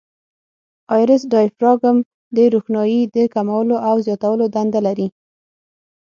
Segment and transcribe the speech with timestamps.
[0.95, 1.97] آیرس ډایفراګم
[2.35, 5.07] د روښنایي د کمولو او زیاتولو دنده لري.